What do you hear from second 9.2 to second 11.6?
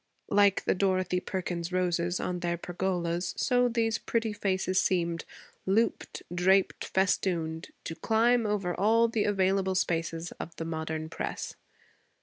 available spaces of the modern press.